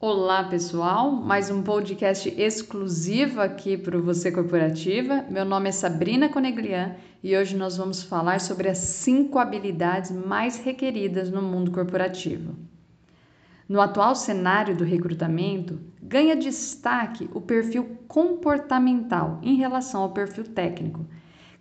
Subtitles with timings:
[0.00, 1.12] Olá, pessoal!
[1.12, 5.24] Mais um podcast exclusivo aqui para o Você Corporativa.
[5.30, 10.58] Meu nome é Sabrina Coneglian e hoje nós vamos falar sobre as cinco habilidades mais
[10.58, 12.56] requeridas no mundo corporativo.
[13.68, 21.06] No atual cenário do recrutamento, ganha destaque o perfil comportamental em relação ao perfil técnico.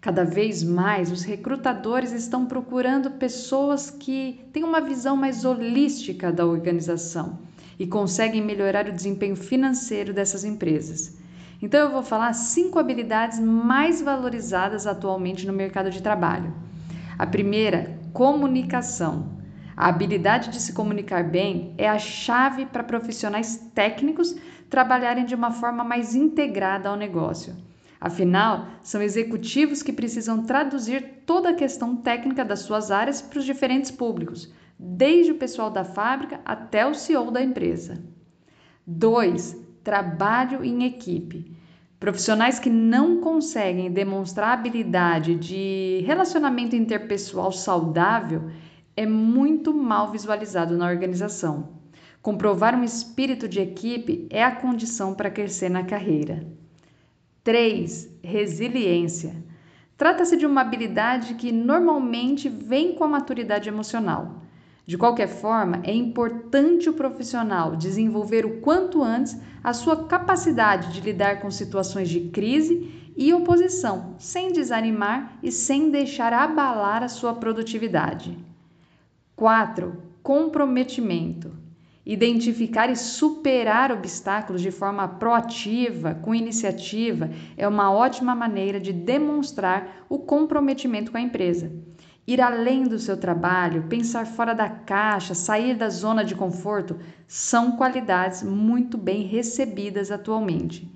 [0.00, 6.46] Cada vez mais os recrutadores estão procurando pessoas que têm uma visão mais holística da
[6.46, 7.38] organização
[7.78, 11.18] e conseguem melhorar o desempenho financeiro dessas empresas.
[11.60, 16.54] Então, eu vou falar cinco habilidades mais valorizadas atualmente no mercado de trabalho.
[17.18, 19.38] A primeira, comunicação.
[19.76, 24.34] A habilidade de se comunicar bem é a chave para profissionais técnicos
[24.70, 27.54] trabalharem de uma forma mais integrada ao negócio.
[28.00, 33.44] Afinal, são executivos que precisam traduzir toda a questão técnica das suas áreas para os
[33.44, 38.02] diferentes públicos, desde o pessoal da fábrica até o CEO da empresa.
[38.86, 39.54] 2.
[39.84, 41.54] Trabalho em equipe.
[41.98, 48.50] Profissionais que não conseguem demonstrar habilidade de relacionamento interpessoal saudável
[48.96, 51.80] é muito mal visualizado na organização.
[52.22, 56.59] Comprovar um espírito de equipe é a condição para crescer na carreira.
[57.42, 58.18] 3.
[58.22, 59.34] Resiliência.
[59.96, 64.42] Trata-se de uma habilidade que normalmente vem com a maturidade emocional.
[64.84, 71.00] De qualquer forma, é importante o profissional desenvolver o quanto antes a sua capacidade de
[71.00, 77.34] lidar com situações de crise e oposição, sem desanimar e sem deixar abalar a sua
[77.34, 78.36] produtividade.
[79.34, 79.96] 4.
[80.22, 81.69] Comprometimento.
[82.04, 90.06] Identificar e superar obstáculos de forma proativa, com iniciativa, é uma ótima maneira de demonstrar
[90.08, 91.70] o comprometimento com a empresa
[92.32, 97.72] ir além do seu trabalho, pensar fora da caixa, sair da zona de conforto, são
[97.72, 100.88] qualidades muito bem recebidas atualmente.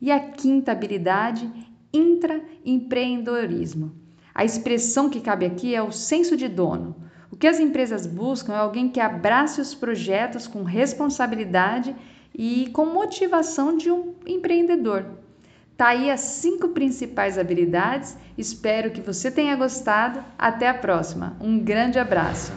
[0.00, 1.50] E a quinta habilidade,
[1.92, 3.92] intraempreendedorismo.
[4.34, 6.96] A expressão que cabe aqui é o senso de dono.
[7.32, 11.96] O que as empresas buscam é alguém que abrace os projetos com responsabilidade
[12.34, 15.06] e com motivação de um empreendedor.
[15.74, 18.16] Tá aí as cinco principais habilidades.
[18.36, 20.22] Espero que você tenha gostado.
[20.38, 21.34] Até a próxima.
[21.40, 22.52] Um grande abraço.